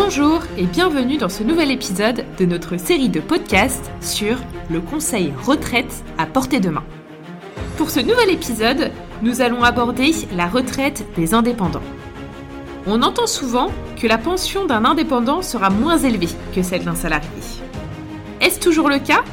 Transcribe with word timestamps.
Bonjour 0.00 0.44
et 0.56 0.64
bienvenue 0.64 1.16
dans 1.16 1.28
ce 1.28 1.42
nouvel 1.42 1.72
épisode 1.72 2.24
de 2.38 2.46
notre 2.46 2.76
série 2.76 3.08
de 3.08 3.18
podcasts 3.18 3.90
sur 4.00 4.38
le 4.70 4.80
conseil 4.80 5.32
retraite 5.44 6.04
à 6.18 6.24
portée 6.24 6.60
de 6.60 6.68
main. 6.70 6.84
Pour 7.76 7.90
ce 7.90 7.98
nouvel 7.98 8.30
épisode, 8.30 8.92
nous 9.22 9.40
allons 9.40 9.64
aborder 9.64 10.12
la 10.36 10.46
retraite 10.46 11.04
des 11.16 11.34
indépendants. 11.34 11.82
On 12.86 13.02
entend 13.02 13.26
souvent 13.26 13.72
que 14.00 14.06
la 14.06 14.18
pension 14.18 14.66
d'un 14.66 14.84
indépendant 14.84 15.42
sera 15.42 15.68
moins 15.68 15.98
élevée 15.98 16.28
que 16.54 16.62
celle 16.62 16.84
d'un 16.84 16.94
salarié. 16.94 17.28
Est-ce 18.40 18.60
toujours 18.60 18.88
le 18.88 19.00
cas? 19.00 19.24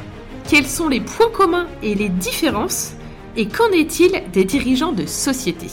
Quels 0.48 0.66
sont 0.66 0.88
les 0.88 1.00
points 1.00 1.30
communs 1.30 1.68
et 1.84 1.94
les 1.94 2.08
différences? 2.08 2.94
Et 3.36 3.46
qu'en 3.46 3.70
est-il 3.70 4.20
des 4.32 4.44
dirigeants 4.44 4.92
de 4.92 5.06
société? 5.06 5.68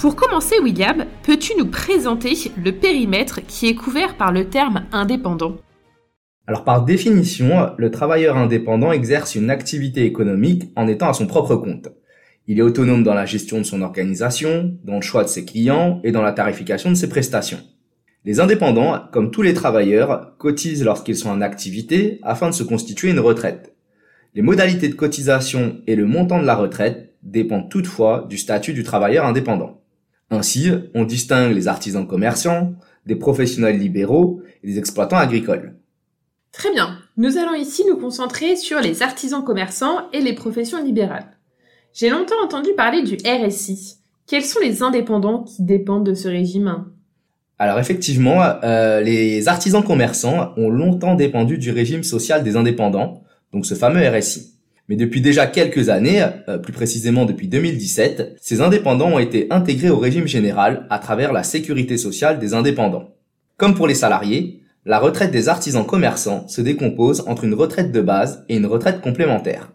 Pour 0.00 0.16
commencer, 0.16 0.54
William, 0.62 1.04
peux-tu 1.24 1.52
nous 1.58 1.66
présenter 1.66 2.32
le 2.56 2.72
périmètre 2.72 3.40
qui 3.46 3.68
est 3.68 3.74
couvert 3.74 4.16
par 4.16 4.32
le 4.32 4.48
terme 4.48 4.86
indépendant? 4.92 5.56
Alors 6.46 6.64
par 6.64 6.86
définition, 6.86 7.68
le 7.76 7.90
travailleur 7.90 8.38
indépendant 8.38 8.92
exerce 8.92 9.34
une 9.34 9.50
activité 9.50 10.06
économique 10.06 10.72
en 10.74 10.88
étant 10.88 11.10
à 11.10 11.12
son 11.12 11.26
propre 11.26 11.54
compte. 11.56 11.90
Il 12.46 12.58
est 12.58 12.62
autonome 12.62 13.04
dans 13.04 13.12
la 13.12 13.26
gestion 13.26 13.58
de 13.58 13.64
son 13.64 13.82
organisation, 13.82 14.74
dans 14.84 14.96
le 14.96 15.02
choix 15.02 15.22
de 15.22 15.28
ses 15.28 15.44
clients 15.44 16.00
et 16.02 16.12
dans 16.12 16.22
la 16.22 16.32
tarification 16.32 16.88
de 16.88 16.94
ses 16.94 17.10
prestations. 17.10 17.60
Les 18.24 18.40
indépendants, 18.40 19.02
comme 19.12 19.30
tous 19.30 19.42
les 19.42 19.52
travailleurs, 19.52 20.34
cotisent 20.38 20.82
lorsqu'ils 20.82 21.16
sont 21.16 21.28
en 21.28 21.42
activité 21.42 22.20
afin 22.22 22.48
de 22.48 22.54
se 22.54 22.62
constituer 22.62 23.10
une 23.10 23.20
retraite. 23.20 23.76
Les 24.34 24.40
modalités 24.40 24.88
de 24.88 24.94
cotisation 24.94 25.82
et 25.86 25.94
le 25.94 26.06
montant 26.06 26.40
de 26.40 26.46
la 26.46 26.56
retraite 26.56 27.12
dépendent 27.22 27.68
toutefois 27.68 28.24
du 28.30 28.38
statut 28.38 28.72
du 28.72 28.82
travailleur 28.82 29.26
indépendant. 29.26 29.79
Ainsi, 30.30 30.70
on 30.94 31.04
distingue 31.04 31.54
les 31.54 31.68
artisans 31.68 32.06
commerçants, 32.06 32.72
des 33.06 33.16
professionnels 33.16 33.78
libéraux 33.78 34.42
et 34.62 34.68
des 34.68 34.78
exploitants 34.78 35.16
agricoles. 35.16 35.74
Très 36.52 36.72
bien. 36.72 36.98
Nous 37.16 37.36
allons 37.36 37.54
ici 37.54 37.84
nous 37.88 37.96
concentrer 37.96 38.56
sur 38.56 38.80
les 38.80 39.02
artisans 39.02 39.44
commerçants 39.44 40.10
et 40.12 40.20
les 40.20 40.32
professions 40.32 40.82
libérales. 40.82 41.36
J'ai 41.92 42.08
longtemps 42.08 42.42
entendu 42.44 42.70
parler 42.76 43.02
du 43.02 43.16
RSI. 43.26 43.98
Quels 44.26 44.44
sont 44.44 44.60
les 44.60 44.82
indépendants 44.82 45.42
qui 45.42 45.62
dépendent 45.62 46.06
de 46.06 46.14
ce 46.14 46.28
régime? 46.28 46.86
Alors 47.58 47.78
effectivement, 47.78 48.40
euh, 48.62 49.00
les 49.00 49.48
artisans 49.48 49.84
commerçants 49.84 50.54
ont 50.56 50.70
longtemps 50.70 51.14
dépendu 51.14 51.58
du 51.58 51.70
régime 51.72 52.04
social 52.04 52.42
des 52.42 52.56
indépendants, 52.56 53.22
donc 53.52 53.66
ce 53.66 53.74
fameux 53.74 54.00
RSI. 54.08 54.54
Mais 54.90 54.96
depuis 54.96 55.20
déjà 55.20 55.46
quelques 55.46 55.88
années, 55.88 56.26
euh, 56.48 56.58
plus 56.58 56.72
précisément 56.72 57.24
depuis 57.24 57.46
2017, 57.46 58.38
ces 58.40 58.60
indépendants 58.60 59.12
ont 59.12 59.18
été 59.20 59.46
intégrés 59.50 59.88
au 59.88 60.00
régime 60.00 60.26
général 60.26 60.88
à 60.90 60.98
travers 60.98 61.32
la 61.32 61.44
sécurité 61.44 61.96
sociale 61.96 62.40
des 62.40 62.54
indépendants. 62.54 63.14
Comme 63.56 63.76
pour 63.76 63.86
les 63.86 63.94
salariés, 63.94 64.64
la 64.84 64.98
retraite 64.98 65.30
des 65.30 65.48
artisans 65.48 65.86
commerçants 65.86 66.48
se 66.48 66.60
décompose 66.60 67.22
entre 67.28 67.44
une 67.44 67.54
retraite 67.54 67.92
de 67.92 68.00
base 68.00 68.44
et 68.48 68.56
une 68.56 68.66
retraite 68.66 69.00
complémentaire. 69.00 69.70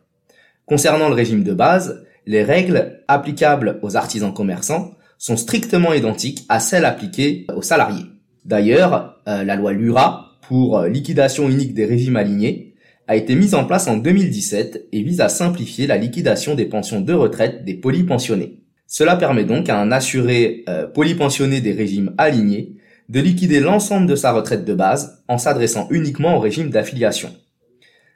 Concernant 0.65 1.07
le 1.07 1.15
régime 1.15 1.43
de 1.43 1.53
base, 1.53 2.03
les 2.25 2.43
règles 2.43 2.99
applicables 3.07 3.79
aux 3.83 3.95
artisans 3.95 4.33
commerçants 4.33 4.95
sont 5.17 5.37
strictement 5.37 5.93
identiques 5.93 6.43
à 6.49 6.59
celles 6.59 6.83
appliquées 6.83 7.47
aux 7.55 7.61
salariés. 7.61 8.07
D'ailleurs, 8.43 9.21
euh, 9.29 9.45
la 9.45 9.55
loi 9.55 9.71
LURA, 9.71 10.33
pour 10.41 10.77
euh, 10.77 10.89
liquidation 10.89 11.49
unique 11.49 11.73
des 11.73 11.85
régimes 11.85 12.17
alignés, 12.17 12.64
a 13.07 13.15
été 13.15 13.35
mise 13.35 13.53
en 13.53 13.65
place 13.65 13.87
en 13.87 13.97
2017 13.97 14.87
et 14.91 15.03
vise 15.03 15.21
à 15.21 15.29
simplifier 15.29 15.87
la 15.87 15.97
liquidation 15.97 16.55
des 16.55 16.65
pensions 16.65 17.01
de 17.01 17.13
retraite 17.13 17.63
des 17.63 17.75
polypensionnés. 17.75 18.61
Cela 18.87 19.15
permet 19.15 19.43
donc 19.43 19.69
à 19.69 19.79
un 19.79 19.91
assuré 19.91 20.63
euh, 20.69 20.87
polypensionné 20.87 21.61
des 21.61 21.71
régimes 21.71 22.13
alignés 22.17 22.75
de 23.09 23.19
liquider 23.19 23.59
l'ensemble 23.59 24.07
de 24.07 24.15
sa 24.15 24.31
retraite 24.31 24.65
de 24.65 24.73
base 24.73 25.23
en 25.27 25.37
s'adressant 25.37 25.87
uniquement 25.91 26.37
au 26.37 26.39
régime 26.39 26.69
d'affiliation. 26.69 27.29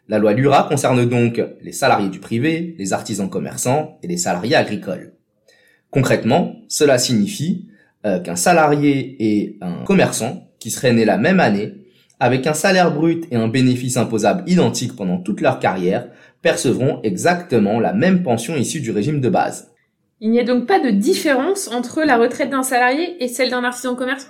La 0.08 0.18
loi 0.18 0.34
Lura 0.34 0.64
concerne 0.64 1.06
donc 1.06 1.40
les 1.62 1.72
salariés 1.72 2.10
du 2.10 2.20
privé, 2.20 2.76
les 2.80 2.94
artisans 2.94 3.30
commerçants 3.30 4.00
et 4.02 4.08
les 4.08 4.18
salariés 4.18 4.56
agricoles. 4.56 5.14
Concrètement, 5.92 6.56
cela 6.68 6.98
signifie 6.98 7.68
euh, 8.06 8.20
qu'un 8.20 8.36
salarié 8.36 9.16
et 9.20 9.58
un 9.62 9.84
commerçant 9.84 10.48
qui 10.60 10.72
seraient 10.72 10.94
nés 10.94 11.06
la 11.06 11.18
même 11.18 11.40
année 11.40 11.74
avec 12.20 12.48
un 12.48 12.54
salaire 12.54 12.94
brut 12.94 13.26
et 13.32 13.36
un 13.36 13.48
bénéfice 13.48 13.98
imposable 13.98 14.44
identique 14.48 14.96
pendant 14.96 15.18
toute 15.18 15.42
leur 15.42 15.60
carrière, 15.60 16.10
percevront 16.42 17.00
exactement 17.04 17.80
la 17.80 17.94
même 17.94 18.24
pension 18.24 18.56
issue 18.56 18.82
du 18.82 18.92
régime 18.92 19.22
de 19.22 19.30
base. 19.30 19.72
Il 20.22 20.32
n'y 20.32 20.40
a 20.40 20.44
donc 20.44 20.66
pas 20.66 20.80
de 20.80 20.90
différence 20.90 21.70
entre 21.70 22.04
la 22.04 22.18
retraite 22.18 22.50
d'un 22.50 22.64
salarié 22.64 23.24
et 23.24 23.30
celle 23.30 23.52
d'un 23.52 23.64
artisan 23.64 23.96
commerçant 23.96 24.28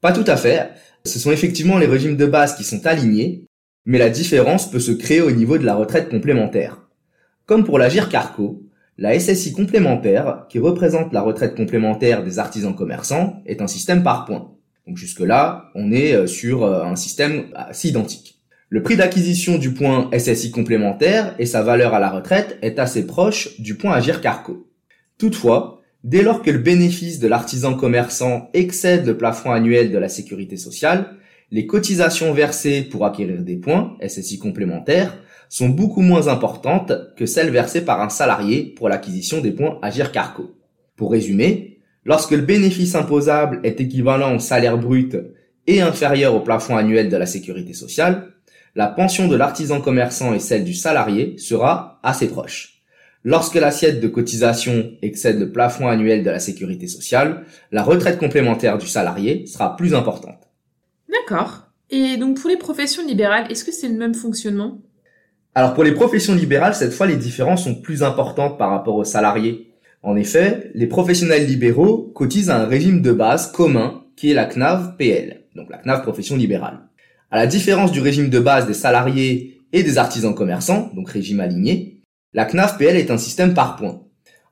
Pas 0.00 0.12
tout 0.12 0.24
à 0.26 0.36
fait. 0.36 0.70
Ce 1.04 1.18
sont 1.18 1.30
effectivement 1.30 1.78
les 1.78 1.86
régimes 1.86 2.16
de 2.16 2.26
base 2.26 2.56
qui 2.56 2.64
sont 2.64 2.86
alignés, 2.86 3.44
mais 3.84 3.98
la 3.98 4.08
différence 4.08 4.70
peut 4.70 4.80
se 4.80 4.92
créer 4.92 5.20
au 5.20 5.30
niveau 5.30 5.58
de 5.58 5.64
la 5.64 5.74
retraite 5.74 6.08
complémentaire. 6.08 6.88
Comme 7.44 7.64
pour 7.64 7.78
la 7.78 7.90
Carco, 7.90 8.62
la 8.98 9.18
SSI 9.18 9.52
complémentaire, 9.52 10.46
qui 10.48 10.58
représente 10.58 11.12
la 11.12 11.20
retraite 11.20 11.54
complémentaire 11.54 12.24
des 12.24 12.38
artisans 12.38 12.74
commerçants, 12.74 13.42
est 13.44 13.60
un 13.60 13.66
système 13.66 14.02
par 14.02 14.24
points. 14.24 14.55
Donc 14.86 14.96
jusque-là, 14.96 15.70
on 15.74 15.90
est 15.90 16.14
euh, 16.14 16.26
sur 16.26 16.64
euh, 16.64 16.84
un 16.84 16.96
système 16.96 17.46
assez 17.54 17.88
identique. 17.88 18.40
Le 18.68 18.82
prix 18.82 18.96
d'acquisition 18.96 19.58
du 19.58 19.72
point 19.72 20.10
SSI 20.16 20.50
complémentaire 20.50 21.34
et 21.38 21.46
sa 21.46 21.62
valeur 21.62 21.94
à 21.94 22.00
la 22.00 22.10
retraite 22.10 22.58
est 22.62 22.78
assez 22.78 23.06
proche 23.06 23.60
du 23.60 23.76
point 23.76 23.92
Agir 23.92 24.20
Carco. 24.20 24.68
Toutefois, 25.18 25.82
dès 26.02 26.22
lors 26.22 26.42
que 26.42 26.50
le 26.50 26.58
bénéfice 26.58 27.20
de 27.20 27.28
l'artisan 27.28 27.74
commerçant 27.74 28.50
excède 28.54 29.06
le 29.06 29.16
plafond 29.16 29.52
annuel 29.52 29.92
de 29.92 29.98
la 29.98 30.08
sécurité 30.08 30.56
sociale, 30.56 31.16
les 31.52 31.66
cotisations 31.66 32.32
versées 32.32 32.82
pour 32.82 33.06
acquérir 33.06 33.42
des 33.42 33.56
points 33.56 33.96
SSI 34.06 34.38
complémentaires 34.38 35.16
sont 35.48 35.68
beaucoup 35.68 36.02
moins 36.02 36.26
importantes 36.26 36.92
que 37.16 37.24
celles 37.24 37.50
versées 37.50 37.84
par 37.84 38.00
un 38.00 38.08
salarié 38.08 38.74
pour 38.76 38.88
l'acquisition 38.88 39.40
des 39.40 39.52
points 39.52 39.78
Agir 39.80 40.10
Carco. 40.10 40.56
Pour 40.96 41.12
résumer, 41.12 41.75
Lorsque 42.06 42.30
le 42.30 42.42
bénéfice 42.42 42.94
imposable 42.94 43.58
est 43.64 43.80
équivalent 43.80 44.36
au 44.36 44.38
salaire 44.38 44.78
brut 44.78 45.16
et 45.66 45.80
inférieur 45.80 46.36
au 46.36 46.40
plafond 46.40 46.76
annuel 46.76 47.08
de 47.08 47.16
la 47.16 47.26
sécurité 47.26 47.72
sociale, 47.72 48.28
la 48.76 48.86
pension 48.86 49.26
de 49.26 49.34
l'artisan 49.34 49.80
commerçant 49.80 50.32
et 50.32 50.38
celle 50.38 50.62
du 50.62 50.72
salarié 50.72 51.36
sera 51.36 51.98
assez 52.04 52.28
proche. 52.28 52.80
Lorsque 53.24 53.56
l'assiette 53.56 54.00
de 54.00 54.06
cotisation 54.06 54.92
excède 55.02 55.40
le 55.40 55.50
plafond 55.50 55.88
annuel 55.88 56.22
de 56.22 56.30
la 56.30 56.38
sécurité 56.38 56.86
sociale, 56.86 57.44
la 57.72 57.82
retraite 57.82 58.18
complémentaire 58.18 58.78
du 58.78 58.86
salarié 58.86 59.44
sera 59.48 59.74
plus 59.74 59.92
importante. 59.92 60.48
D'accord. 61.08 61.64
Et 61.90 62.16
donc 62.18 62.40
pour 62.40 62.48
les 62.48 62.56
professions 62.56 63.04
libérales, 63.04 63.50
est-ce 63.50 63.64
que 63.64 63.72
c'est 63.72 63.88
le 63.88 63.96
même 63.96 64.14
fonctionnement? 64.14 64.78
Alors 65.56 65.74
pour 65.74 65.82
les 65.82 65.92
professions 65.92 66.36
libérales, 66.36 66.76
cette 66.76 66.92
fois 66.92 67.08
les 67.08 67.16
différences 67.16 67.64
sont 67.64 67.74
plus 67.74 68.04
importantes 68.04 68.58
par 68.58 68.70
rapport 68.70 68.94
aux 68.94 69.02
salariés. 69.02 69.72
En 70.02 70.16
effet, 70.16 70.70
les 70.74 70.86
professionnels 70.86 71.46
libéraux 71.46 72.12
cotisent 72.14 72.50
à 72.50 72.60
un 72.60 72.66
régime 72.66 73.02
de 73.02 73.12
base 73.12 73.50
commun 73.50 74.04
qui 74.16 74.30
est 74.30 74.34
la 74.34 74.46
CNAV 74.46 74.96
PL, 74.96 75.44
donc 75.54 75.68
la 75.70 75.78
CNAV 75.78 76.02
profession 76.02 76.36
libérale. 76.36 76.80
À 77.30 77.36
la 77.36 77.46
différence 77.46 77.92
du 77.92 78.00
régime 78.00 78.30
de 78.30 78.38
base 78.38 78.66
des 78.66 78.74
salariés 78.74 79.60
et 79.72 79.82
des 79.82 79.98
artisans 79.98 80.34
commerçants, 80.34 80.90
donc 80.94 81.10
régime 81.10 81.40
aligné, 81.40 82.02
la 82.32 82.44
CNAV 82.44 82.76
PL 82.78 82.96
est 82.96 83.10
un 83.10 83.18
système 83.18 83.54
par 83.54 83.76
points. 83.76 84.02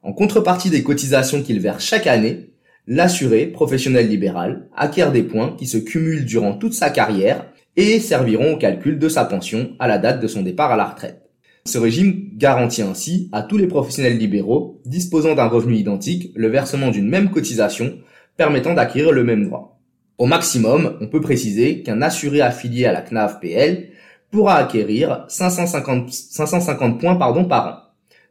En 0.02 0.12
contrepartie 0.12 0.70
des 0.70 0.82
cotisations 0.82 1.42
qu'il 1.42 1.60
verse 1.60 1.84
chaque 1.84 2.06
année, 2.06 2.50
l'assuré 2.86 3.46
professionnel 3.46 4.08
libéral 4.08 4.68
acquiert 4.76 5.12
des 5.12 5.22
points 5.22 5.54
qui 5.56 5.66
se 5.66 5.78
cumulent 5.78 6.26
durant 6.26 6.54
toute 6.54 6.74
sa 6.74 6.90
carrière 6.90 7.46
et 7.76 8.00
serviront 8.00 8.54
au 8.54 8.58
calcul 8.58 8.98
de 8.98 9.08
sa 9.08 9.24
pension 9.24 9.74
à 9.78 9.88
la 9.88 9.98
date 9.98 10.20
de 10.20 10.26
son 10.26 10.42
départ 10.42 10.72
à 10.72 10.76
la 10.76 10.84
retraite. 10.84 11.23
Ce 11.66 11.78
régime 11.78 12.28
garantit 12.34 12.82
ainsi 12.82 13.30
à 13.32 13.42
tous 13.42 13.56
les 13.56 13.66
professionnels 13.66 14.18
libéraux 14.18 14.82
disposant 14.84 15.34
d'un 15.34 15.46
revenu 15.46 15.76
identique 15.76 16.30
le 16.36 16.48
versement 16.48 16.90
d'une 16.90 17.08
même 17.08 17.30
cotisation 17.30 17.94
permettant 18.36 18.74
d'acquérir 18.74 19.12
le 19.12 19.24
même 19.24 19.46
droit. 19.46 19.80
Au 20.18 20.26
maximum, 20.26 20.98
on 21.00 21.08
peut 21.08 21.22
préciser 21.22 21.82
qu'un 21.82 22.02
assuré 22.02 22.42
affilié 22.42 22.84
à 22.84 22.92
la 22.92 23.00
CNAV 23.00 23.40
PL 23.40 23.88
pourra 24.30 24.56
acquérir 24.56 25.24
550, 25.28 26.12
550 26.12 27.00
points 27.00 27.16
par 27.16 27.34
an. 27.34 27.48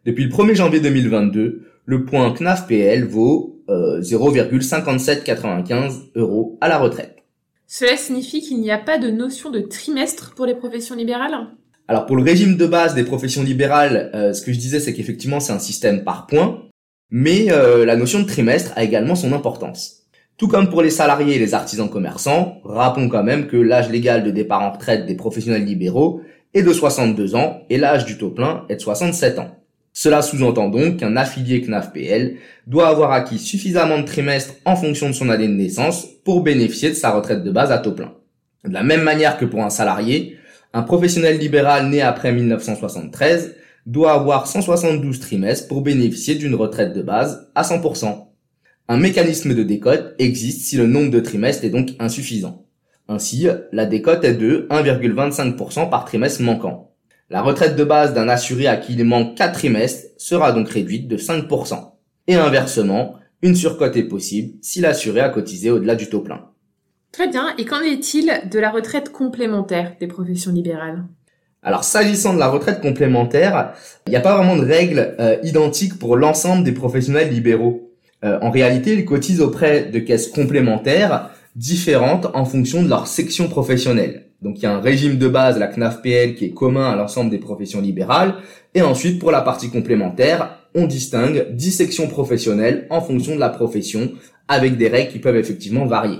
Depuis 0.05 0.25
le 0.25 0.29
1er 0.29 0.53
janvier 0.53 0.79
2022, 0.79 1.63
le 1.85 2.05
point 2.05 2.31
CNAV 2.33 2.67
PL 2.67 3.05
vaut 3.05 3.63
euh, 3.69 3.99
0,5795 4.01 6.11
euros 6.15 6.59
à 6.61 6.69
la 6.69 6.77
retraite. 6.77 7.15
Cela 7.65 7.97
signifie 7.97 8.41
qu'il 8.41 8.61
n'y 8.61 8.71
a 8.71 8.77
pas 8.77 8.99
de 8.99 9.09
notion 9.09 9.49
de 9.49 9.59
trimestre 9.59 10.35
pour 10.35 10.45
les 10.45 10.53
professions 10.53 10.95
libérales? 10.95 11.47
Alors 11.87 12.05
pour 12.05 12.15
le 12.15 12.23
régime 12.23 12.55
de 12.55 12.65
base 12.65 12.95
des 12.95 13.03
professions 13.03 13.43
libérales, 13.43 14.09
euh, 14.13 14.33
ce 14.33 14.41
que 14.41 14.53
je 14.53 14.57
disais, 14.57 14.79
c'est 14.79 14.93
qu'effectivement 14.93 15.39
c'est 15.39 15.53
un 15.53 15.59
système 15.59 16.03
par 16.03 16.27
points, 16.27 16.61
mais 17.11 17.51
euh, 17.51 17.85
la 17.85 17.95
notion 17.95 18.19
de 18.19 18.25
trimestre 18.25 18.71
a 18.75 18.83
également 18.83 19.15
son 19.15 19.33
importance. 19.33 20.03
Tout 20.37 20.47
comme 20.47 20.69
pour 20.69 20.81
les 20.81 20.89
salariés 20.89 21.35
et 21.35 21.39
les 21.39 21.53
artisans 21.53 21.89
commerçants, 21.89 22.59
rappelons 22.63 23.09
quand 23.09 23.23
même 23.23 23.47
que 23.47 23.57
l'âge 23.57 23.89
légal 23.89 24.23
de 24.23 24.31
départ 24.31 24.61
en 24.61 24.71
retraite 24.71 25.05
des 25.05 25.15
professionnels 25.15 25.65
libéraux 25.65 26.21
est 26.53 26.63
de 26.63 26.73
62 26.73 27.35
ans 27.35 27.61
et 27.69 27.77
l'âge 27.77 28.05
du 28.05 28.17
taux 28.17 28.31
plein 28.31 28.65
est 28.69 28.75
de 28.77 28.81
67 28.81 29.39
ans. 29.39 29.59
Cela 29.91 30.23
sous-entend 30.23 30.69
donc 30.69 30.97
qu'un 30.97 31.15
affilié 31.15 31.61
CNAF-PL 31.61 32.37
doit 32.65 32.87
avoir 32.87 33.11
acquis 33.11 33.37
suffisamment 33.37 33.99
de 33.99 34.05
trimestres 34.05 34.55
en 34.65 34.75
fonction 34.75 35.07
de 35.07 35.13
son 35.13 35.29
année 35.29 35.47
de 35.47 35.53
naissance 35.53 36.07
pour 36.23 36.41
bénéficier 36.41 36.89
de 36.89 36.95
sa 36.95 37.11
retraite 37.11 37.43
de 37.43 37.51
base 37.51 37.71
à 37.71 37.77
taux 37.77 37.91
plein. 37.91 38.13
De 38.65 38.73
la 38.73 38.81
même 38.81 39.03
manière 39.03 39.37
que 39.37 39.45
pour 39.45 39.63
un 39.63 39.69
salarié, 39.69 40.37
un 40.73 40.81
professionnel 40.81 41.37
libéral 41.37 41.89
né 41.89 42.01
après 42.01 42.31
1973 42.31 43.55
doit 43.85 44.13
avoir 44.13 44.47
172 44.47 45.19
trimestres 45.19 45.67
pour 45.67 45.81
bénéficier 45.81 46.35
d'une 46.35 46.55
retraite 46.55 46.93
de 46.93 47.03
base 47.03 47.51
à 47.53 47.61
100%. 47.61 48.27
Un 48.87 48.97
mécanisme 48.97 49.53
de 49.53 49.63
décote 49.63 50.15
existe 50.17 50.61
si 50.61 50.77
le 50.77 50.87
nombre 50.87 51.11
de 51.11 51.19
trimestres 51.19 51.63
est 51.63 51.69
donc 51.69 51.91
insuffisant. 51.99 52.65
Ainsi, 53.07 53.47
la 53.71 53.85
décote 53.85 54.23
est 54.23 54.33
de 54.33 54.67
1,25% 54.71 55.89
par 55.89 56.05
trimestre 56.05 56.41
manquant. 56.41 56.91
La 57.29 57.41
retraite 57.41 57.75
de 57.75 57.83
base 57.83 58.13
d'un 58.13 58.27
assuré 58.27 58.67
à 58.67 58.77
qui 58.77 58.93
il 58.93 59.05
manque 59.05 59.35
4 59.37 59.53
trimestres 59.53 60.07
sera 60.17 60.51
donc 60.53 60.69
réduite 60.69 61.07
de 61.07 61.17
5%. 61.17 61.91
Et 62.27 62.35
inversement, 62.35 63.15
une 63.41 63.55
surcote 63.55 63.97
est 63.97 64.07
possible 64.07 64.55
si 64.61 64.81
l'assuré 64.81 65.19
a 65.19 65.29
cotisé 65.29 65.69
au-delà 65.69 65.95
du 65.95 66.07
taux 66.07 66.21
plein. 66.21 66.52
Très 67.13 67.27
bien, 67.27 67.53
et 67.59 67.65
qu'en 67.65 67.81
est-il 67.81 68.41
de 68.51 68.57
la 68.57 68.71
retraite 68.71 69.11
complémentaire 69.11 69.93
des 69.99 70.07
professions 70.07 70.51
libérales? 70.51 71.03
Alors 71.61 71.83
s'agissant 71.83 72.33
de 72.33 72.39
la 72.39 72.47
retraite 72.47 72.81
complémentaire, 72.81 73.73
il 74.07 74.09
n'y 74.09 74.15
a 74.15 74.19
pas 74.19 74.35
vraiment 74.35 74.57
de 74.57 74.65
règles 74.65 75.15
euh, 75.19 75.37
identiques 75.43 75.99
pour 75.99 76.17
l'ensemble 76.17 76.63
des 76.63 76.71
professionnels 76.71 77.29
libéraux. 77.29 77.91
Euh, 78.25 78.39
en 78.41 78.49
réalité, 78.49 78.93
ils 78.93 79.05
cotisent 79.05 79.41
auprès 79.41 79.83
de 79.83 79.99
caisses 79.99 80.27
complémentaires 80.27 81.29
différentes 81.55 82.25
en 82.33 82.45
fonction 82.45 82.81
de 82.81 82.89
leur 82.89 83.05
section 83.05 83.47
professionnelle. 83.47 84.25
Donc 84.41 84.57
il 84.57 84.63
y 84.63 84.65
a 84.65 84.73
un 84.73 84.81
régime 84.81 85.19
de 85.19 85.27
base, 85.27 85.59
la 85.59 85.67
CNAFPL, 85.67 86.33
qui 86.33 86.45
est 86.45 86.53
commun 86.53 86.89
à 86.89 86.95
l'ensemble 86.95 87.29
des 87.29 87.37
professions 87.37 87.79
libérales. 87.79 88.37
Et 88.73 88.81
ensuite, 88.81 89.19
pour 89.19 89.29
la 89.29 89.41
partie 89.41 89.69
complémentaire, 89.69 90.57
on 90.73 90.87
distingue 90.87 91.45
10 91.51 91.71
sections 91.71 92.07
professionnelles 92.07 92.87
en 92.89 93.01
fonction 93.01 93.35
de 93.35 93.39
la 93.39 93.49
profession, 93.49 94.13
avec 94.47 94.77
des 94.77 94.87
règles 94.87 95.11
qui 95.11 95.19
peuvent 95.19 95.37
effectivement 95.37 95.85
varier. 95.85 96.17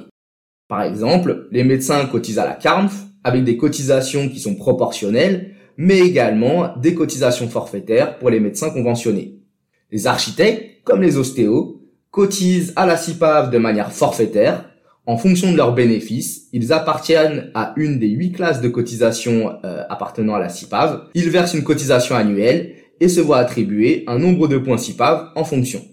Par 0.74 0.82
exemple, 0.82 1.50
les 1.52 1.64
médecins 1.64 2.04
cotisent 2.08 2.40
à 2.40 2.46
la 2.46 2.56
CARMF, 2.56 3.04
avec 3.24 3.44
des 3.44 3.58
cotisations 3.58 4.28
qui 4.28 4.40
sont 4.40 4.56
proportionnelles, 4.56 5.54
mais 5.78 6.00
également 6.00 6.76
des 6.78 6.96
cotisations 6.96 7.48
forfaitaires 7.48 8.18
pour 8.18 8.32
les 8.32 8.40
médecins 8.40 8.72
conventionnés. 8.72 9.38
Les 9.92 10.08
architectes, 10.08 10.84
comme 10.84 11.04
les 11.04 11.18
ostéos, 11.18 11.80
cotisent 12.10 12.74
à 12.76 12.88
la 12.88 12.98
CIPAV 12.98 13.52
de 13.52 13.60
manière 13.60 13.92
forfaitaire. 13.92 14.68
En 15.06 15.16
fonction 15.16 15.52
de 15.52 15.58
leurs 15.58 15.76
bénéfices, 15.76 16.48
ils 16.54 16.74
appartiennent 16.74 17.52
à 17.54 17.76
une 17.78 18.00
des 18.00 18.10
huit 18.10 18.32
classes 18.32 18.60
de 18.60 18.68
cotisation 18.68 19.56
euh, 19.64 19.84
appartenant 19.92 20.34
à 20.34 20.40
la 20.40 20.50
CIPAV. 20.50 21.02
Ils 21.14 21.30
versent 21.30 21.54
une 21.54 21.64
cotisation 21.64 22.16
annuelle 22.16 22.74
et 23.00 23.10
se 23.10 23.22
voient 23.22 23.38
attribuer 23.38 24.06
un 24.08 24.18
nombre 24.18 24.48
de 24.48 24.58
points 24.58 24.80
CIPAV 24.80 25.34
en 25.36 25.44
fonction. 25.44 25.86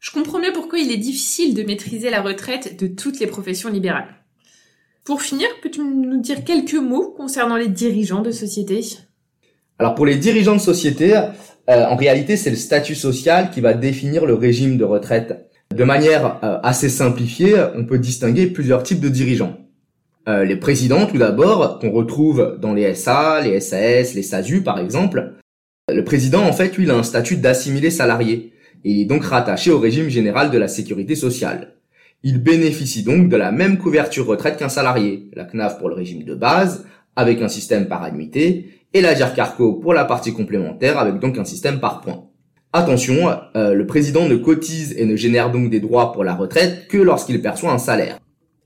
Je 0.00 0.10
comprends 0.10 0.40
mieux 0.40 0.52
pourquoi 0.52 0.80
il 0.80 0.90
est 0.90 0.96
difficile 0.96 1.54
de 1.54 1.62
maîtriser 1.62 2.10
la 2.10 2.20
retraite 2.20 2.80
de 2.80 2.88
toutes 2.88 3.20
les 3.20 3.28
professions 3.28 3.70
libérales. 3.70 4.23
Pour 5.04 5.20
finir, 5.20 5.48
peux-tu 5.62 5.82
nous 5.82 6.18
dire 6.18 6.44
quelques 6.44 6.72
mots 6.72 7.12
concernant 7.14 7.58
les 7.58 7.68
dirigeants 7.68 8.22
de 8.22 8.30
société? 8.30 8.80
Alors 9.78 9.94
pour 9.94 10.06
les 10.06 10.16
dirigeants 10.16 10.54
de 10.54 10.60
société, 10.60 11.14
euh, 11.14 11.84
en 11.84 11.94
réalité 11.94 12.38
c'est 12.38 12.48
le 12.48 12.56
statut 12.56 12.94
social 12.94 13.50
qui 13.50 13.60
va 13.60 13.74
définir 13.74 14.24
le 14.24 14.32
régime 14.32 14.78
de 14.78 14.84
retraite. 14.84 15.50
De 15.74 15.84
manière 15.84 16.38
euh, 16.42 16.58
assez 16.62 16.88
simplifiée, 16.88 17.54
on 17.74 17.84
peut 17.84 17.98
distinguer 17.98 18.46
plusieurs 18.46 18.82
types 18.82 19.00
de 19.00 19.10
dirigeants. 19.10 19.58
Euh, 20.26 20.44
les 20.44 20.56
présidents 20.56 21.04
tout 21.04 21.18
d'abord, 21.18 21.80
qu'on 21.80 21.90
retrouve 21.90 22.56
dans 22.58 22.72
les 22.72 22.94
SA, 22.94 23.42
les 23.42 23.60
SAS, 23.60 24.14
les 24.14 24.22
SASU 24.22 24.62
par 24.62 24.78
exemple. 24.78 25.34
Le 25.92 26.02
président 26.02 26.42
en 26.42 26.54
fait 26.54 26.78
lui 26.78 26.84
il 26.84 26.90
a 26.90 26.96
un 26.96 27.02
statut 27.02 27.36
d'assimilé 27.36 27.90
salarié 27.90 28.54
et 28.84 29.02
est 29.02 29.04
donc 29.04 29.24
rattaché 29.24 29.70
au 29.70 29.78
régime 29.78 30.08
général 30.08 30.50
de 30.50 30.56
la 30.56 30.68
sécurité 30.68 31.14
sociale. 31.14 31.74
Il 32.26 32.42
bénéficie 32.42 33.02
donc 33.02 33.28
de 33.28 33.36
la 33.36 33.52
même 33.52 33.76
couverture 33.76 34.26
retraite 34.26 34.56
qu'un 34.56 34.70
salarié, 34.70 35.28
la 35.34 35.44
CNAF 35.44 35.78
pour 35.78 35.90
le 35.90 35.94
régime 35.94 36.22
de 36.24 36.34
base, 36.34 36.86
avec 37.16 37.42
un 37.42 37.48
système 37.48 37.86
par 37.86 38.02
annuité, 38.02 38.70
et 38.94 39.02
la 39.02 39.14
GERCARCO 39.14 39.74
pour 39.74 39.92
la 39.92 40.06
partie 40.06 40.32
complémentaire, 40.32 40.98
avec 40.98 41.18
donc 41.18 41.36
un 41.36 41.44
système 41.44 41.80
par 41.80 42.00
points. 42.00 42.24
Attention, 42.72 43.28
euh, 43.56 43.74
le 43.74 43.86
président 43.86 44.26
ne 44.26 44.36
cotise 44.36 44.94
et 44.96 45.04
ne 45.04 45.16
génère 45.16 45.52
donc 45.52 45.68
des 45.68 45.80
droits 45.80 46.12
pour 46.12 46.24
la 46.24 46.34
retraite 46.34 46.88
que 46.88 46.96
lorsqu'il 46.96 47.42
perçoit 47.42 47.72
un 47.72 47.78
salaire. 47.78 48.18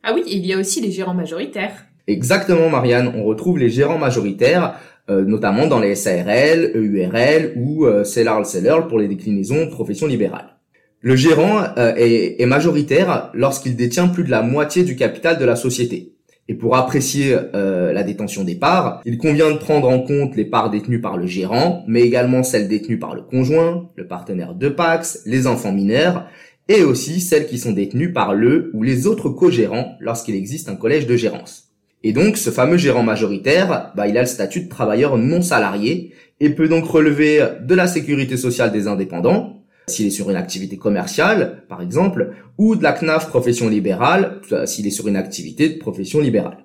Ah 0.04 0.12
oui, 0.14 0.22
il 0.28 0.46
y 0.46 0.52
a 0.52 0.58
aussi 0.58 0.80
les 0.80 0.92
gérants 0.92 1.14
majoritaires. 1.14 1.84
Exactement 2.06 2.70
Marianne, 2.70 3.12
on 3.16 3.24
retrouve 3.24 3.58
les 3.58 3.70
gérants 3.70 3.98
majoritaires, 3.98 4.76
euh, 5.10 5.24
notamment 5.24 5.66
dans 5.66 5.80
les 5.80 5.96
SARL, 5.96 6.70
EURL 6.76 7.54
ou 7.56 7.86
euh, 7.86 8.04
Seller 8.04 8.86
pour 8.88 9.00
les 9.00 9.08
déclinaisons 9.08 9.68
profession 9.68 10.06
libérale. 10.06 10.57
Le 11.00 11.14
gérant 11.14 11.62
euh, 11.78 11.94
est, 11.96 12.44
majoritaire 12.46 13.30
lorsqu'il 13.32 13.76
détient 13.76 14.08
plus 14.08 14.24
de 14.24 14.30
la 14.30 14.42
moitié 14.42 14.82
du 14.82 14.96
capital 14.96 15.38
de 15.38 15.44
la 15.44 15.54
société. 15.54 16.14
Et 16.48 16.54
pour 16.54 16.76
apprécier 16.76 17.36
euh, 17.54 17.92
la 17.92 18.02
détention 18.02 18.42
des 18.42 18.56
parts, 18.56 19.00
il 19.04 19.16
convient 19.16 19.52
de 19.52 19.58
prendre 19.58 19.88
en 19.88 20.00
compte 20.00 20.34
les 20.34 20.46
parts 20.46 20.70
détenues 20.70 21.00
par 21.00 21.16
le 21.16 21.26
gérant, 21.26 21.84
mais 21.86 22.00
également 22.00 22.42
celles 22.42 22.66
détenues 22.66 22.98
par 22.98 23.14
le 23.14 23.22
conjoint, 23.22 23.90
le 23.94 24.08
partenaire 24.08 24.54
de 24.54 24.68
Pax, 24.68 25.22
les 25.24 25.46
enfants 25.46 25.72
mineurs, 25.72 26.26
et 26.68 26.82
aussi 26.82 27.20
celles 27.20 27.46
qui 27.46 27.58
sont 27.58 27.72
détenues 27.72 28.12
par 28.12 28.34
le 28.34 28.70
ou 28.74 28.82
les 28.82 29.06
autres 29.06 29.28
co-gérants 29.28 29.96
lorsqu'il 30.00 30.34
existe 30.34 30.68
un 30.68 30.76
collège 30.76 31.06
de 31.06 31.16
gérance. 31.16 31.68
Et 32.02 32.12
donc, 32.12 32.36
ce 32.36 32.50
fameux 32.50 32.76
gérant 32.76 33.02
majoritaire, 33.04 33.92
bah, 33.96 34.08
il 34.08 34.18
a 34.18 34.22
le 34.22 34.26
statut 34.26 34.62
de 34.62 34.68
travailleur 34.68 35.16
non 35.16 35.42
salarié 35.42 36.12
et 36.40 36.50
peut 36.50 36.68
donc 36.68 36.86
relever 36.86 37.40
de 37.62 37.74
la 37.74 37.86
sécurité 37.86 38.36
sociale 38.36 38.72
des 38.72 38.88
indépendants, 38.88 39.57
s'il 39.88 40.06
est 40.06 40.10
sur 40.10 40.30
une 40.30 40.36
activité 40.36 40.76
commerciale, 40.76 41.64
par 41.68 41.82
exemple, 41.82 42.34
ou 42.58 42.76
de 42.76 42.82
la 42.82 42.92
CNAF 42.92 43.28
profession 43.28 43.68
libérale, 43.68 44.40
euh, 44.52 44.66
s'il 44.66 44.86
est 44.86 44.90
sur 44.90 45.08
une 45.08 45.16
activité 45.16 45.68
de 45.68 45.78
profession 45.78 46.20
libérale. 46.20 46.64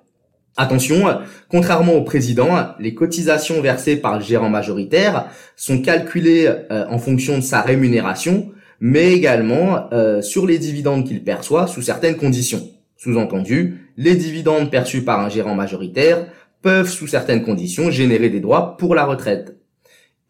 Attention, 0.56 1.06
contrairement 1.48 1.94
au 1.94 2.02
président, 2.02 2.48
les 2.78 2.94
cotisations 2.94 3.60
versées 3.60 3.96
par 3.96 4.18
le 4.18 4.24
gérant 4.24 4.48
majoritaire 4.48 5.26
sont 5.56 5.82
calculées 5.82 6.46
euh, 6.70 6.86
en 6.88 6.98
fonction 6.98 7.38
de 7.38 7.42
sa 7.42 7.60
rémunération, 7.60 8.52
mais 8.78 9.12
également 9.12 9.92
euh, 9.92 10.22
sur 10.22 10.46
les 10.46 10.58
dividendes 10.58 11.06
qu'il 11.06 11.24
perçoit 11.24 11.66
sous 11.66 11.82
certaines 11.82 12.16
conditions. 12.16 12.68
Sous-entendu, 12.96 13.90
les 13.96 14.14
dividendes 14.14 14.70
perçus 14.70 15.02
par 15.02 15.20
un 15.20 15.28
gérant 15.28 15.56
majoritaire 15.56 16.26
peuvent, 16.62 16.88
sous 16.88 17.08
certaines 17.08 17.42
conditions, 17.42 17.90
générer 17.90 18.30
des 18.30 18.40
droits 18.40 18.76
pour 18.76 18.94
la 18.94 19.04
retraite. 19.04 19.56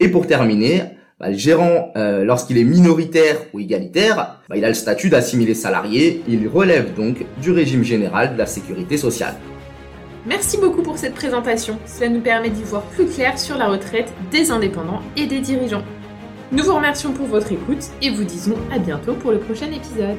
Et 0.00 0.08
pour 0.08 0.26
terminer, 0.26 0.82
bah, 1.24 1.32
gérant, 1.32 1.90
euh, 1.96 2.22
lorsqu'il 2.22 2.58
est 2.58 2.64
minoritaire 2.64 3.36
ou 3.54 3.60
égalitaire, 3.60 4.40
bah, 4.46 4.56
il 4.58 4.64
a 4.64 4.68
le 4.68 4.74
statut 4.74 5.08
d'assimilé 5.08 5.54
salarié, 5.54 6.22
il 6.28 6.46
relève 6.48 6.92
donc 6.92 7.24
du 7.40 7.50
régime 7.50 7.82
général 7.82 8.34
de 8.34 8.38
la 8.38 8.44
sécurité 8.44 8.98
sociale. 8.98 9.34
Merci 10.26 10.58
beaucoup 10.58 10.82
pour 10.82 10.98
cette 10.98 11.14
présentation, 11.14 11.78
cela 11.86 12.10
nous 12.10 12.20
permet 12.20 12.50
d'y 12.50 12.62
voir 12.62 12.82
plus 12.82 13.06
clair 13.06 13.38
sur 13.38 13.56
la 13.56 13.68
retraite 13.68 14.12
des 14.30 14.50
indépendants 14.50 15.00
et 15.16 15.26
des 15.26 15.40
dirigeants. 15.40 15.84
Nous 16.52 16.62
vous 16.62 16.74
remercions 16.74 17.12
pour 17.12 17.26
votre 17.26 17.52
écoute 17.52 17.86
et 18.02 18.10
vous 18.10 18.24
disons 18.24 18.56
à 18.70 18.78
bientôt 18.78 19.14
pour 19.14 19.30
le 19.30 19.38
prochain 19.38 19.72
épisode. 19.72 20.18